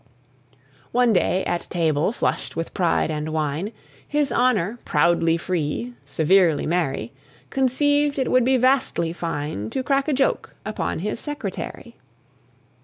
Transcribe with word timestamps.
One 0.91 1.13
day, 1.13 1.45
at 1.45 1.69
table, 1.69 2.11
flushed 2.11 2.55
with 2.55 2.73
pride 2.73 3.11
and 3.11 3.29
wine, 3.31 3.71
His 4.07 4.31
honour, 4.31 4.79
proudly 4.83 5.37
free, 5.37 5.93
severely 6.05 6.65
merry, 6.65 7.13
Conceived 7.51 8.17
it 8.17 8.31
would 8.31 8.43
be 8.43 8.57
vastly 8.57 9.13
fine 9.13 9.69
To 9.69 9.83
crack 9.83 10.07
a 10.07 10.13
joke 10.13 10.55
upon 10.65 11.01
his 11.05 11.19
secretary. 11.19 11.97